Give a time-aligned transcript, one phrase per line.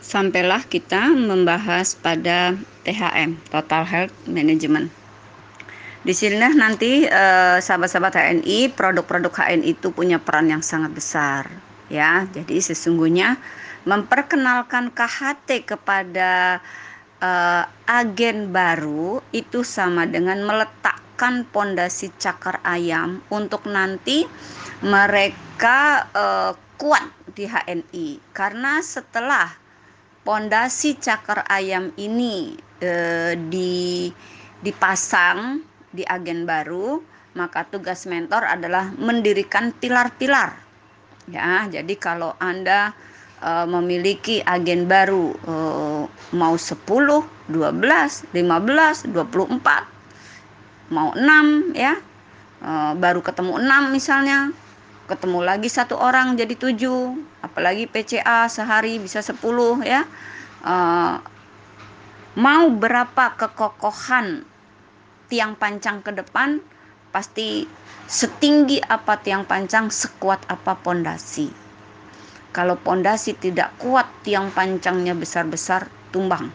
[0.00, 2.56] sampailah kita membahas pada
[2.88, 4.88] THM Total Health Management.
[6.00, 11.44] Di sini nanti eh, sahabat-sahabat HNI, produk-produk HNI itu punya peran yang sangat besar
[11.92, 12.24] ya.
[12.32, 13.36] Jadi sesungguhnya
[13.84, 16.64] memperkenalkan KHT kepada
[17.20, 24.24] eh, agen baru itu sama dengan meletakkan pondasi cakar ayam untuk nanti
[24.80, 27.04] mereka eh, kuat
[27.36, 29.59] di HNI karena setelah
[30.30, 34.06] pondasi cakar ayam ini eh, di
[34.62, 35.58] dipasang
[35.90, 37.02] di agen baru,
[37.34, 40.54] maka tugas mentor adalah mendirikan pilar-pilar.
[41.30, 42.90] Ya, jadi kalau Anda
[43.38, 45.54] e, memiliki agen baru e,
[46.34, 51.94] mau 10, 12, 15, 24, mau 6 ya.
[52.60, 54.50] E, baru ketemu 6 misalnya,
[55.10, 59.42] ketemu lagi satu orang jadi 7, apalagi PCA sehari bisa 10
[59.82, 60.06] ya.
[60.62, 60.74] E,
[62.38, 64.46] mau berapa kekokohan
[65.26, 66.62] tiang pancang ke depan
[67.10, 67.66] pasti
[68.06, 71.50] setinggi apa tiang pancang sekuat apa pondasi.
[72.54, 76.50] Kalau pondasi tidak kuat tiang pancangnya besar-besar tumbang.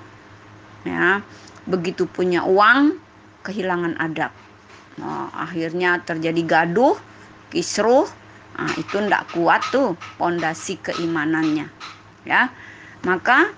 [0.84, 1.24] Ya,
[1.68, 3.00] begitu punya uang
[3.48, 4.32] kehilangan adab.
[5.00, 6.96] Nah, akhirnya terjadi gaduh,
[7.52, 8.08] kisruh.
[8.56, 11.68] Nah, itu tidak kuat tuh pondasi keimanannya.
[12.24, 12.50] Ya.
[13.04, 13.52] Maka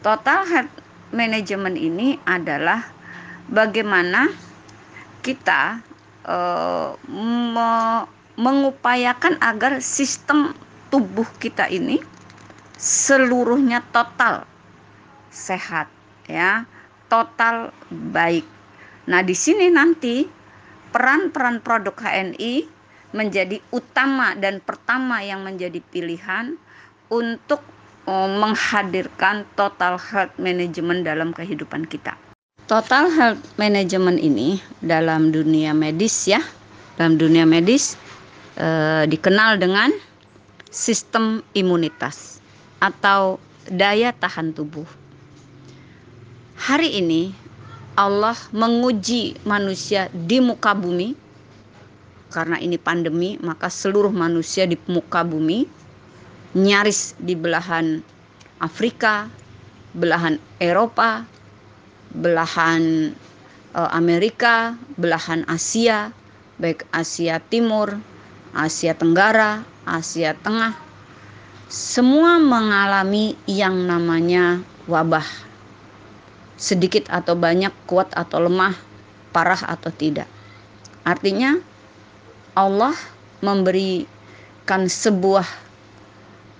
[0.00, 0.68] total head
[1.10, 2.82] management ini adalah
[3.50, 4.30] bagaimana
[5.24, 5.80] kita
[6.28, 7.70] uh, me
[8.34, 10.58] mengupayakan agar sistem
[10.90, 12.02] tubuh kita ini
[12.74, 14.42] seluruhnya total
[15.30, 15.86] sehat
[16.26, 16.66] ya
[17.06, 18.42] total baik
[19.06, 20.26] nah di sini nanti
[20.90, 22.73] peran-peran produk HNI
[23.14, 26.58] menjadi utama dan pertama yang menjadi pilihan
[27.06, 27.62] untuk
[28.10, 32.18] uh, menghadirkan total health management dalam kehidupan kita
[32.64, 36.40] Total health management ini dalam dunia medis ya,
[36.96, 37.92] dalam dunia medis
[38.56, 39.92] eh, dikenal dengan
[40.72, 42.40] sistem imunitas
[42.80, 43.36] atau
[43.68, 44.88] daya tahan tubuh.
[46.56, 47.36] Hari ini
[48.00, 51.12] Allah menguji manusia di muka bumi
[52.34, 55.70] karena ini pandemi, maka seluruh manusia di muka bumi
[56.54, 58.02] nyaris di belahan
[58.62, 59.26] Afrika,
[59.94, 61.26] belahan Eropa,
[62.14, 63.14] belahan
[63.74, 66.14] uh, Amerika, belahan Asia,
[66.62, 67.98] baik Asia Timur,
[68.54, 70.78] Asia Tenggara, Asia Tengah,
[71.66, 75.26] semua mengalami yang namanya wabah.
[76.54, 78.78] Sedikit atau banyak, kuat atau lemah,
[79.34, 80.30] parah atau tidak.
[81.02, 81.58] Artinya
[82.54, 82.94] Allah
[83.42, 85.46] memberikan sebuah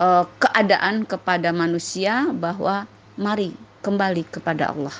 [0.02, 4.94] uh, keadaan kepada manusia bahwa mari kembali kepada Allah.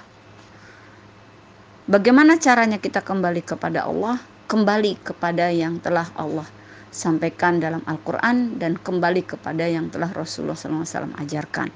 [1.84, 4.16] Bagaimana caranya kita kembali kepada Allah?
[4.46, 6.46] Kembali kepada yang telah Allah
[6.94, 11.68] sampaikan dalam Al-Quran dan kembali kepada yang telah Rasulullah SAW ajarkan.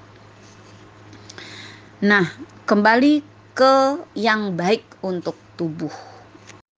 [2.07, 2.23] Nah,
[2.63, 3.27] kembali
[3.59, 3.75] ke
[4.15, 5.91] yang baik untuk tubuh.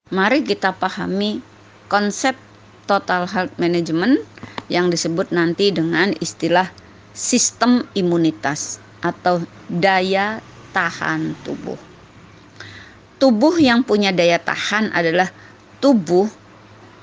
[0.09, 1.45] Mari kita pahami
[1.91, 2.39] konsep
[2.87, 4.23] total health management
[4.71, 6.71] yang disebut nanti dengan istilah
[7.13, 10.39] sistem imunitas atau daya
[10.71, 11.91] tahan tubuh
[13.21, 15.29] tubuh yang punya daya tahan adalah
[15.85, 16.27] tubuh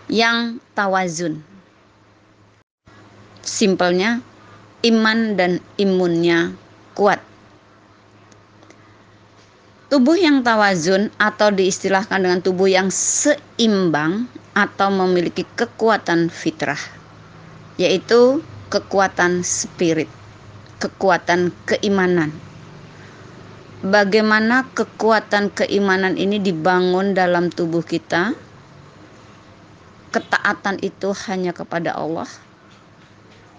[0.09, 1.45] yang tawazun.
[3.45, 4.19] Simpelnya,
[4.83, 6.51] iman dan imunnya
[6.97, 7.21] kuat.
[9.87, 16.81] Tubuh yang tawazun atau diistilahkan dengan tubuh yang seimbang atau memiliki kekuatan fitrah,
[17.77, 18.41] yaitu
[18.73, 20.09] kekuatan spirit,
[20.81, 22.33] kekuatan keimanan,
[23.85, 28.33] bagaimana kekuatan keimanan ini dibangun dalam tubuh kita.
[30.07, 32.25] Ketaatan itu hanya kepada Allah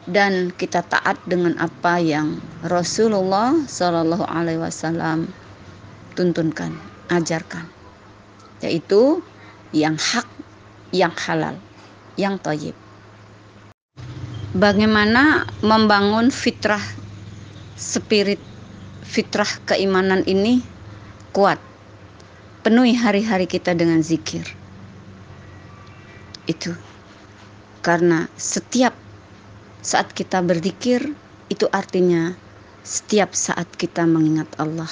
[0.09, 5.29] dan kita taat dengan apa yang Rasulullah Shallallahu Alaihi Wasallam
[6.17, 6.73] tuntunkan,
[7.13, 7.69] ajarkan,
[8.65, 9.21] yaitu
[9.77, 10.25] yang hak,
[10.95, 11.57] yang halal,
[12.17, 12.75] yang toyib.
[14.57, 16.83] Bagaimana membangun fitrah
[17.77, 18.41] spirit
[19.05, 20.61] fitrah keimanan ini
[21.33, 21.57] kuat.
[22.67, 24.45] Penuhi hari-hari kita dengan zikir.
[26.45, 26.77] Itu
[27.81, 28.93] karena setiap
[29.81, 31.17] saat kita berzikir
[31.49, 32.37] itu artinya
[32.85, 34.91] setiap saat kita mengingat Allah.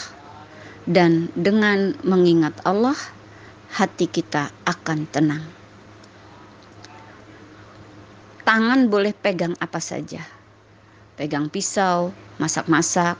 [0.86, 2.94] Dan dengan mengingat Allah,
[3.74, 5.42] hati kita akan tenang.
[8.46, 10.22] Tangan boleh pegang apa saja.
[11.18, 13.18] Pegang pisau, masak-masak,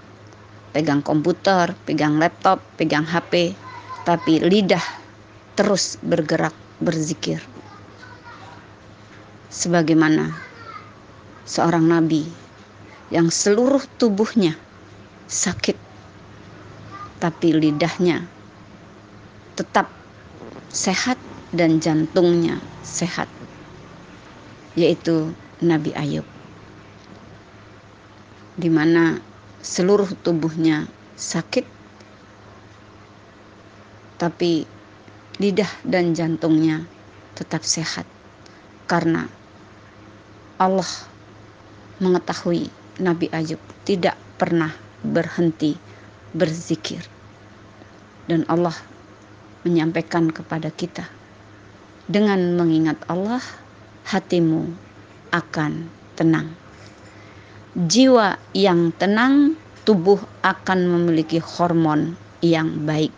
[0.70, 3.50] pegang komputer, pegang laptop, pegang HP,
[4.06, 4.86] tapi lidah
[5.58, 7.42] terus bergerak berzikir.
[9.50, 10.30] Sebagaimana
[11.42, 12.22] seorang nabi
[13.10, 14.54] yang seluruh tubuhnya
[15.26, 15.74] sakit,
[17.18, 18.22] tapi lidahnya
[19.58, 19.90] tetap
[20.70, 21.18] sehat
[21.50, 23.26] dan jantungnya sehat,
[24.76, 25.32] yaitu
[25.64, 26.28] Nabi Ayub,
[28.60, 29.18] di mana
[29.64, 30.86] seluruh tubuhnya
[31.16, 31.64] sakit,
[34.20, 34.68] tapi
[35.40, 36.84] lidah dan jantungnya
[37.36, 38.08] tetap sehat
[38.88, 39.28] karena
[40.56, 40.88] Allah
[42.00, 44.72] mengetahui Nabi Ayub tidak pernah
[45.04, 45.76] berhenti
[46.32, 47.04] berzikir.
[48.26, 48.74] Dan Allah
[49.62, 51.06] menyampaikan kepada kita
[52.10, 53.44] dengan mengingat Allah
[54.06, 54.70] hatimu
[55.34, 56.66] akan tenang
[57.76, 59.52] jiwa yang tenang,
[59.84, 63.12] tubuh akan memiliki hormon yang baik.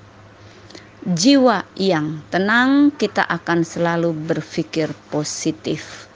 [1.06, 6.10] Jiwa yang tenang, kita akan selalu berpikir positif.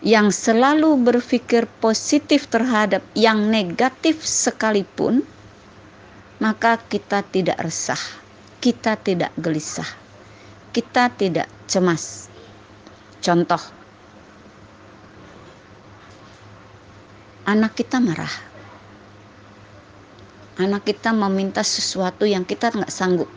[0.00, 5.20] Yang selalu berpikir positif terhadap yang negatif sekalipun,
[6.40, 8.00] maka kita tidak resah,
[8.64, 9.88] kita tidak gelisah,
[10.72, 12.32] kita tidak cemas.
[13.24, 13.62] Contoh,
[17.48, 18.28] anak kita marah.
[20.60, 23.32] Anak kita meminta sesuatu yang kita nggak sanggup.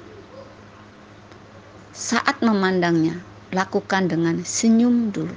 [1.95, 3.15] Saat memandangnya,
[3.55, 5.31] lakukan dengan senyum dulu.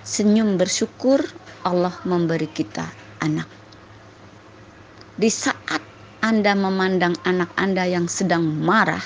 [0.00, 1.20] Senyum bersyukur
[1.60, 2.88] Allah memberi kita
[3.20, 3.52] anak.
[5.20, 5.84] Di saat
[6.24, 9.04] Anda memandang anak Anda yang sedang marah,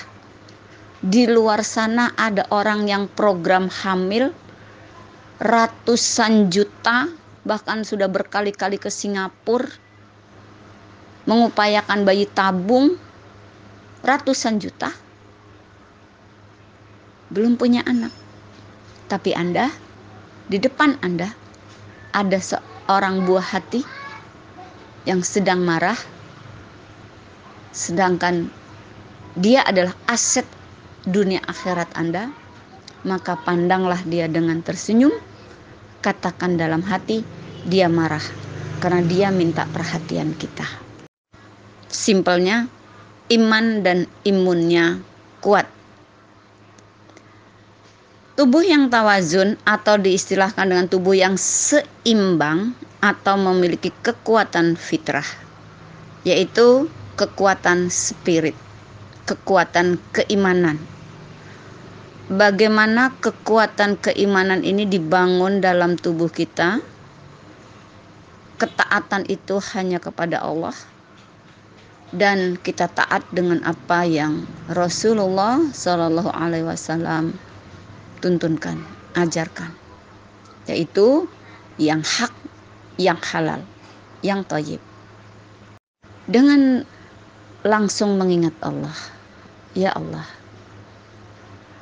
[1.01, 4.29] di luar sana ada orang yang program hamil
[5.41, 7.09] ratusan juta
[7.41, 9.65] bahkan sudah berkali-kali ke Singapura
[11.25, 12.97] mengupayakan bayi tabung
[14.01, 14.89] ratusan juta.
[17.29, 18.13] Belum punya anak.
[19.09, 19.69] Tapi Anda
[20.49, 21.29] di depan Anda
[22.13, 23.81] ada seorang buah hati
[25.09, 25.97] yang sedang marah
[27.71, 28.51] sedangkan
[29.39, 30.43] dia adalah aset
[31.07, 32.29] dunia akhirat Anda
[33.01, 35.13] maka pandanglah dia dengan tersenyum
[36.01, 37.25] katakan dalam hati
[37.65, 38.21] dia marah
[38.81, 40.65] karena dia minta perhatian kita.
[41.85, 42.65] Simpelnya
[43.29, 44.97] iman dan imunnya
[45.41, 45.69] kuat.
[48.33, 55.25] Tubuh yang tawazun atau diistilahkan dengan tubuh yang seimbang atau memiliki kekuatan fitrah
[56.21, 58.53] yaitu kekuatan spirit,
[59.25, 60.77] kekuatan keimanan,
[62.31, 66.79] bagaimana kekuatan keimanan ini dibangun dalam tubuh kita.
[68.55, 70.77] Ketaatan itu hanya kepada Allah
[72.11, 77.33] dan kita taat dengan apa yang Rasulullah Shallallahu Alaihi Wasallam
[78.21, 78.77] tuntunkan,
[79.17, 79.73] ajarkan,
[80.69, 81.25] yaitu
[81.81, 82.29] yang hak,
[83.01, 83.65] yang halal,
[84.21, 84.77] yang toyib.
[86.29, 86.85] Dengan
[87.65, 88.93] langsung mengingat Allah,
[89.73, 90.27] ya Allah,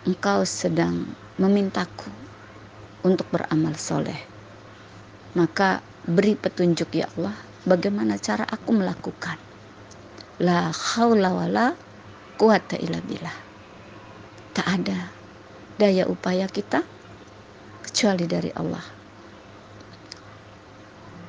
[0.09, 1.05] engkau sedang
[1.37, 2.09] memintaku
[3.05, 4.17] untuk beramal soleh.
[5.37, 9.37] Maka beri petunjuk ya Allah bagaimana cara aku melakukan.
[10.41, 11.77] La haula wala
[12.41, 13.37] quwata illa billah.
[14.57, 15.13] Tak ada
[15.77, 16.81] daya upaya kita
[17.85, 18.81] kecuali dari Allah.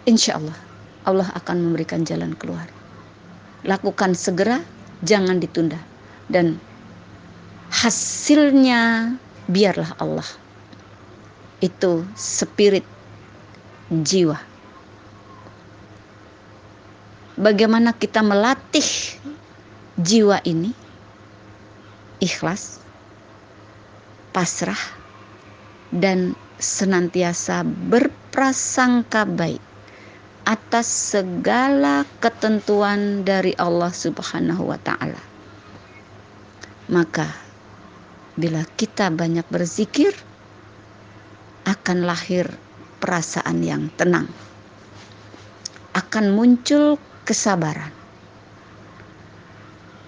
[0.09, 0.57] Insya Allah
[1.05, 2.65] Allah akan memberikan jalan keluar.
[3.61, 4.65] Lakukan segera,
[5.05, 5.77] jangan ditunda.
[6.33, 6.57] Dan
[7.71, 9.15] hasilnya
[9.47, 10.27] biarlah Allah.
[11.62, 12.85] Itu spirit
[13.91, 14.39] jiwa.
[17.41, 18.85] Bagaimana kita melatih
[19.97, 20.77] jiwa ini?
[22.21, 22.81] Ikhlas
[24.31, 24.79] pasrah
[25.91, 29.62] dan senantiasa berprasangka baik
[30.47, 30.87] atas
[31.17, 35.19] segala ketentuan dari Allah Subhanahu wa taala.
[36.91, 37.50] Maka
[38.39, 40.15] bila kita banyak berzikir,
[41.67, 42.47] akan lahir
[43.03, 44.29] perasaan yang tenang,
[45.97, 47.91] akan muncul kesabaran,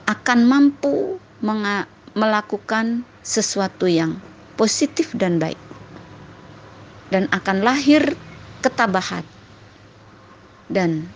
[0.07, 1.19] akan mampu
[2.13, 4.19] melakukan sesuatu yang
[4.59, 5.59] positif dan baik,
[7.11, 8.03] dan akan lahir
[8.63, 9.25] ketabahan,
[10.71, 11.07] dan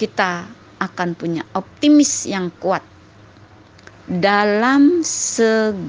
[0.00, 0.46] kita
[0.78, 2.80] akan punya optimis yang kuat
[4.08, 5.84] dalam segala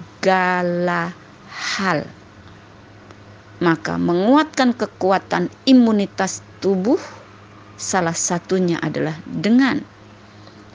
[1.48, 2.04] hal.
[3.64, 7.00] Maka menguatkan kekuatan imunitas tubuh
[7.80, 9.80] salah satunya adalah dengan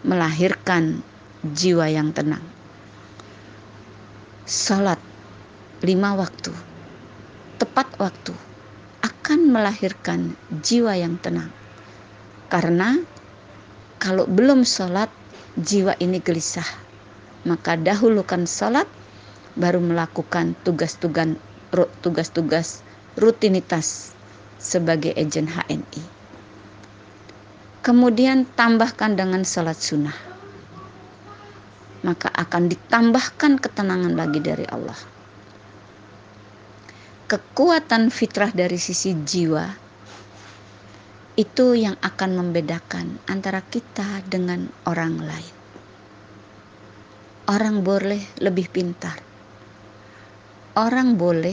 [0.05, 1.05] melahirkan
[1.45, 2.45] jiwa yang tenang.
[4.45, 5.01] Salat
[5.85, 6.53] lima waktu,
[7.61, 8.33] tepat waktu,
[9.05, 11.49] akan melahirkan jiwa yang tenang.
[12.53, 13.01] Karena
[13.97, 15.09] kalau belum sholat,
[15.57, 16.84] jiwa ini gelisah.
[17.45, 18.89] Maka dahulukan sholat,
[19.55, 21.37] baru melakukan tugas-tugas
[22.01, 22.81] tugas-tugas
[23.19, 24.15] rutinitas
[24.57, 26.03] sebagai agen HNI.
[27.85, 30.17] Kemudian tambahkan dengan sholat sunnah.
[32.01, 34.97] Maka akan ditambahkan ketenangan lagi dari Allah.
[37.29, 39.65] Kekuatan fitrah dari sisi jiwa
[41.35, 45.54] itu yang akan membedakan antara kita dengan orang lain.
[47.45, 49.21] Orang boleh lebih pintar,
[50.81, 51.53] orang boleh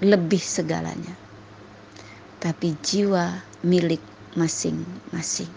[0.00, 1.12] lebih segalanya,
[2.40, 3.36] tapi jiwa
[3.68, 4.00] milik
[4.32, 5.52] masing-masing.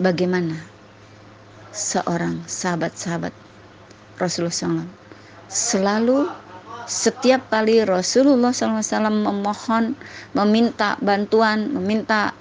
[0.00, 0.56] Bagaimana
[1.68, 3.36] seorang sahabat-sahabat
[4.16, 4.88] Rasulullah SAW
[5.52, 6.32] selalu
[6.88, 8.80] setiap kali Rasulullah SAW
[9.12, 9.94] memohon,
[10.34, 12.32] meminta bantuan, meminta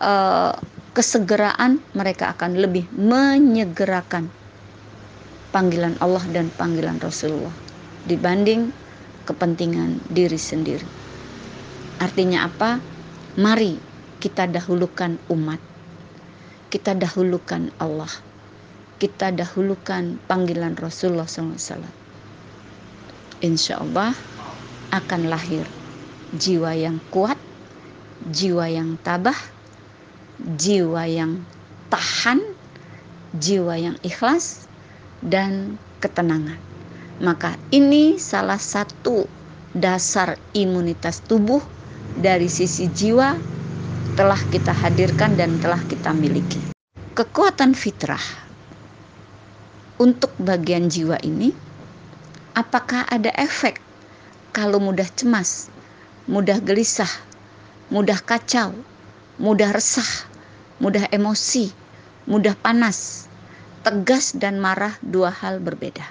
[0.00, 0.54] uh,
[0.98, 4.26] kesegeraan, mereka akan lebih menyegerakan
[5.54, 7.54] panggilan Allah dan panggilan Rasulullah
[8.02, 8.74] dibanding
[9.22, 10.82] kepentingan diri sendiri.
[12.02, 12.82] Artinya apa?
[13.38, 13.78] Mari
[14.18, 15.62] kita dahulukan umat.
[16.66, 18.10] Kita dahulukan Allah.
[18.98, 21.86] Kita dahulukan panggilan Rasulullah SAW.
[23.38, 24.18] Insya Allah
[24.90, 25.62] akan lahir
[26.34, 27.38] jiwa yang kuat,
[28.26, 29.38] jiwa yang tabah,
[30.38, 31.42] jiwa yang
[31.90, 32.38] tahan,
[33.34, 34.70] jiwa yang ikhlas,
[35.24, 36.58] dan ketenangan.
[37.18, 39.26] Maka ini salah satu
[39.74, 41.58] dasar imunitas tubuh
[42.18, 43.34] dari sisi jiwa
[44.14, 46.62] telah kita hadirkan dan telah kita miliki.
[47.18, 48.22] Kekuatan fitrah
[49.98, 51.50] untuk bagian jiwa ini,
[52.54, 53.82] apakah ada efek
[54.54, 55.66] kalau mudah cemas,
[56.30, 57.10] mudah gelisah,
[57.90, 58.70] mudah kacau,
[59.38, 60.26] mudah resah,
[60.82, 61.70] mudah emosi,
[62.26, 63.30] mudah panas,
[63.86, 66.04] tegas dan marah dua hal berbeda.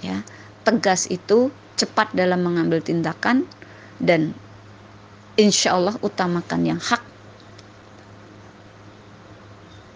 [0.00, 0.22] Ya,
[0.62, 3.44] tegas itu cepat dalam mengambil tindakan
[3.98, 4.32] dan
[5.36, 7.02] insya Allah utamakan yang hak.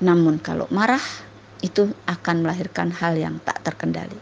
[0.02, 1.02] Namun kalau marah
[1.60, 4.16] itu akan melahirkan hal yang tak terkendali.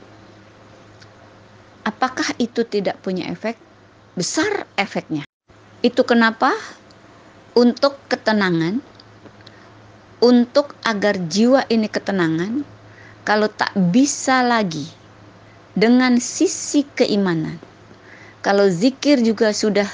[1.87, 3.57] Apakah itu tidak punya efek?
[4.19, 5.23] Besar efeknya.
[5.79, 6.51] Itu kenapa
[7.59, 8.79] untuk ketenangan,
[10.23, 12.63] untuk agar jiwa ini ketenangan,
[13.27, 14.87] kalau tak bisa lagi
[15.75, 17.59] dengan sisi keimanan,
[18.47, 19.91] kalau zikir juga sudah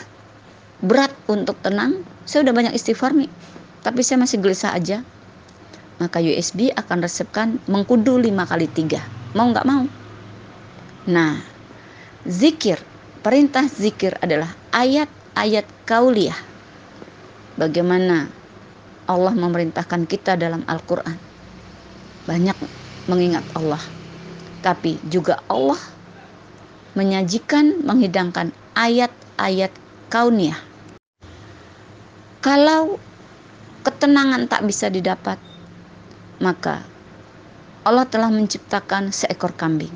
[0.85, 3.33] berat untuk tenang, saya udah banyak istighfar nih,
[3.81, 5.01] tapi saya masih gelisah aja.
[5.97, 9.01] Maka USB akan resepkan mengkudu lima kali tiga.
[9.33, 9.89] Mau nggak mau?
[11.09, 11.41] Nah,
[12.29, 12.77] zikir,
[13.25, 16.54] perintah zikir adalah ayat-ayat kauliah.
[17.55, 18.27] Bagaimana
[19.05, 21.17] Allah memerintahkan kita dalam Al-Quran.
[22.25, 22.57] Banyak
[23.07, 23.81] mengingat Allah.
[24.65, 25.79] Tapi juga Allah
[26.97, 29.71] menyajikan, menghidangkan ayat-ayat
[30.09, 30.57] kauniyah.
[32.41, 32.97] Kalau
[33.85, 35.37] ketenangan tak bisa didapat,
[36.41, 36.81] maka
[37.85, 39.93] Allah telah menciptakan seekor kambing.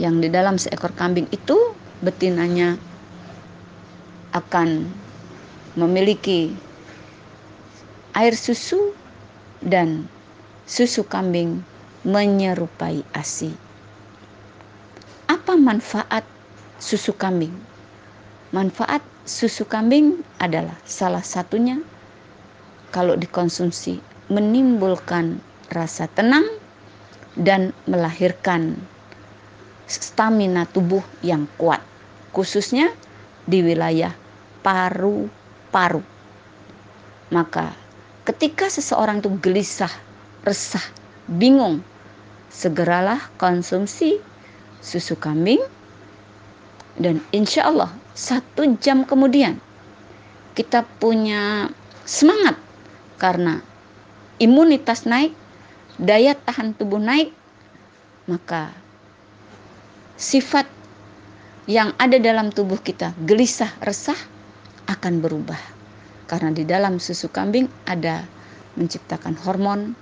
[0.00, 2.80] Yang di dalam seekor kambing itu betinanya
[4.32, 4.88] akan
[5.78, 6.50] memiliki
[8.18, 8.98] air susu
[9.62, 10.10] dan
[10.66, 11.62] susu kambing
[12.02, 13.68] menyerupai ASI
[15.28, 16.24] apa manfaat
[16.76, 17.52] susu kambing?
[18.52, 21.80] Manfaat susu kambing adalah salah satunya
[22.92, 24.00] kalau dikonsumsi
[24.32, 25.40] menimbulkan
[25.72, 26.44] rasa tenang
[27.36, 28.76] dan melahirkan
[29.88, 31.80] stamina tubuh yang kuat,
[32.32, 32.92] khususnya
[33.44, 34.12] di wilayah
[35.68, 36.02] paru-paru.
[37.28, 37.72] Maka
[38.24, 39.92] ketika seseorang itu gelisah,
[40.44, 40.82] resah,
[41.28, 41.84] bingung,
[42.48, 44.16] segeralah konsumsi
[44.80, 45.60] susu kambing
[46.96, 49.60] dan insya Allah satu jam kemudian
[50.56, 51.70] kita punya
[52.02, 52.58] semangat
[53.20, 53.62] karena
[54.42, 55.34] imunitas naik,
[55.98, 57.30] daya tahan tubuh naik,
[58.26, 58.74] maka
[60.18, 60.66] sifat
[61.70, 64.18] yang ada dalam tubuh kita gelisah, resah
[64.88, 65.60] akan berubah.
[66.28, 68.24] Karena di dalam susu kambing ada
[68.74, 69.92] menciptakan hormon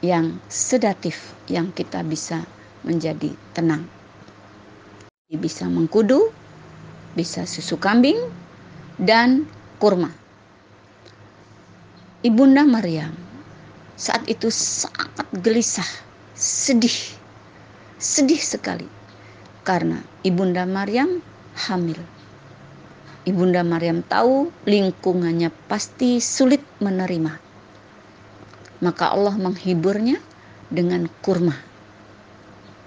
[0.00, 2.44] yang sedatif yang kita bisa
[2.84, 3.84] menjadi tenang
[5.38, 6.26] bisa mengkudu,
[7.14, 8.18] bisa susu kambing,
[8.98, 9.46] dan
[9.78, 10.10] kurma.
[12.26, 13.14] Ibunda Maryam
[13.94, 15.86] saat itu sangat gelisah,
[16.34, 17.14] sedih,
[18.02, 18.88] sedih sekali
[19.62, 21.22] karena Ibunda Maryam
[21.54, 22.19] hamil.
[23.28, 27.36] Ibunda Maryam tahu lingkungannya pasti sulit menerima.
[28.80, 30.16] Maka Allah menghiburnya
[30.72, 31.52] dengan kurma.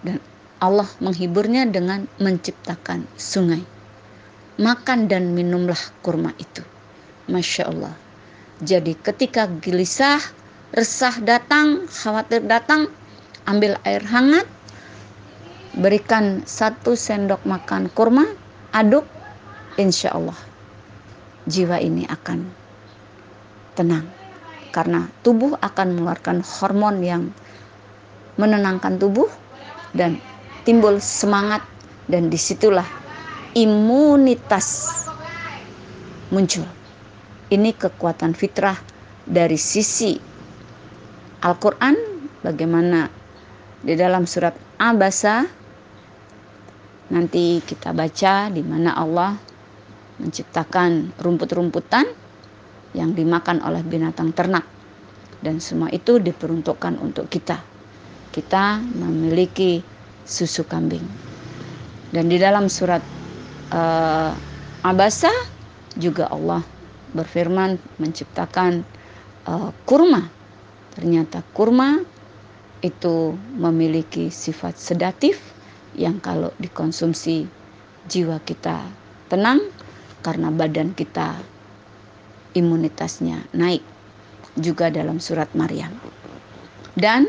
[0.01, 0.17] Dan
[0.57, 3.61] Allah menghiburnya dengan menciptakan sungai.
[4.57, 6.65] Makan dan minumlah kurma itu.
[7.29, 7.93] Masya Allah.
[8.65, 10.17] Jadi ketika gelisah,
[10.73, 12.89] resah datang, khawatir datang,
[13.45, 14.49] ambil air hangat,
[15.77, 18.25] berikan satu sendok makan kurma,
[18.73, 19.05] aduk,
[19.77, 20.37] insya Allah
[21.47, 22.39] jiwa ini akan
[23.75, 24.07] tenang.
[24.73, 27.23] Karena tubuh akan mengeluarkan hormon yang
[28.41, 29.29] menenangkan tubuh
[29.93, 30.17] dan
[30.65, 31.61] timbul semangat
[32.09, 32.87] dan di situlah
[33.53, 34.89] imunitas
[36.33, 36.65] muncul.
[37.53, 38.73] Ini kekuatan fitrah
[39.29, 40.17] dari sisi
[41.45, 41.93] Al-Quran
[42.41, 43.05] bagaimana
[43.85, 45.45] di dalam surat Abasa
[47.13, 49.52] nanti kita baca di mana Allah
[50.21, 52.05] menciptakan rumput-rumputan
[52.93, 54.65] yang dimakan oleh binatang ternak
[55.43, 57.59] dan semua itu diperuntukkan untuk kita.
[58.33, 59.83] Kita memiliki
[60.23, 61.03] susu kambing.
[62.13, 63.03] Dan di dalam surat
[63.73, 64.31] uh,
[64.83, 65.29] Abasa
[65.99, 66.63] juga Allah
[67.13, 68.81] berfirman menciptakan
[69.45, 70.27] uh, kurma.
[70.93, 72.01] Ternyata kurma
[72.83, 75.39] itu memiliki sifat sedatif
[75.95, 77.47] yang kalau dikonsumsi
[78.11, 78.83] jiwa kita
[79.31, 79.63] tenang
[80.23, 81.37] karena badan kita
[82.57, 83.83] imunitasnya naik
[84.57, 85.91] juga dalam surat Maryam.
[86.97, 87.27] Dan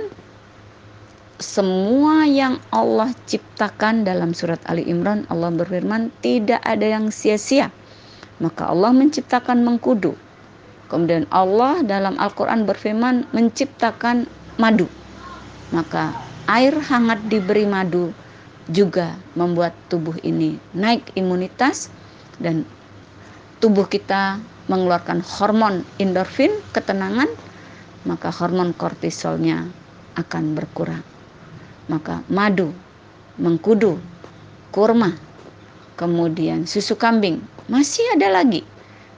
[1.43, 7.75] semua yang Allah ciptakan dalam surat Ali Imran Allah berfirman tidak ada yang sia-sia
[8.43, 10.15] maka Allah menciptakan mengkudu.
[10.91, 14.27] Kemudian Allah dalam Al-Quran berfirman menciptakan
[14.59, 14.87] madu.
[15.75, 16.15] Maka
[16.47, 18.15] air hangat diberi madu
[18.71, 21.93] juga membuat tubuh ini naik imunitas
[22.41, 22.65] dan
[23.65, 27.33] tubuh kita mengeluarkan hormon endorfin, ketenangan,
[28.05, 29.65] maka hormon kortisolnya
[30.21, 31.01] akan berkurang.
[31.89, 32.77] Maka madu,
[33.41, 33.97] mengkudu,
[34.69, 35.17] kurma,
[35.97, 38.69] kemudian susu kambing masih ada lagi,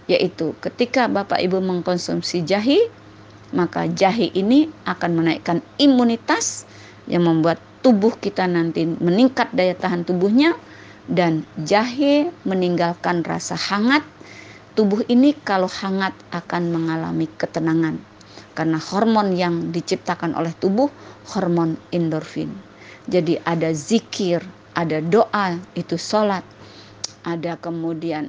[0.06, 2.86] yaitu ketika Bapak Ibu mengkonsumsi jahe,
[3.50, 6.70] maka jahe ini akan menaikkan imunitas
[7.10, 10.54] yang membuat tubuh kita nanti meningkat daya tahan tubuhnya
[11.10, 14.02] dan jahe meninggalkan rasa hangat.
[14.76, 17.96] Tubuh ini kalau hangat akan mengalami ketenangan
[18.52, 20.88] karena hormon yang diciptakan oleh tubuh
[21.32, 22.52] hormon endorfin.
[23.08, 24.44] Jadi ada zikir,
[24.76, 26.44] ada doa, itu sholat,
[27.24, 28.28] ada kemudian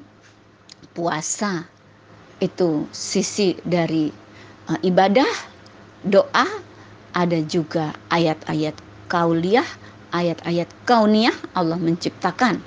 [0.97, 1.65] puasa
[2.41, 4.09] itu sisi dari
[4.69, 5.29] uh, ibadah
[6.05, 6.45] doa
[7.13, 8.77] ada juga ayat-ayat
[9.09, 9.65] kauliah
[10.13, 12.61] ayat-ayat kauniyah Allah menciptakan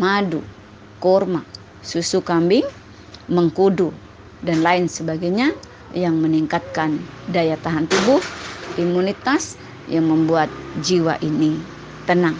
[0.00, 0.42] madu
[0.98, 1.44] kurma
[1.84, 2.64] susu kambing
[3.28, 3.92] mengkudu
[4.42, 5.52] dan lain sebagainya
[5.92, 6.96] yang meningkatkan
[7.28, 8.20] daya tahan tubuh
[8.80, 10.48] imunitas yang membuat
[10.80, 11.60] jiwa ini
[12.08, 12.36] tenang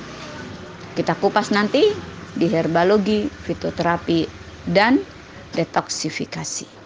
[0.93, 1.81] kita kupas nanti
[2.37, 4.29] di herbalogi, fitoterapi,
[4.69, 5.01] dan
[5.57, 6.82] detoksifikasi.